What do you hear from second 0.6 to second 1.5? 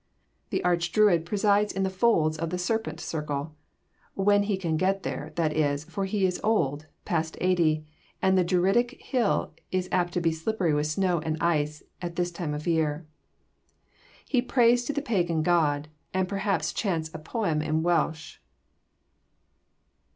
Arch Druid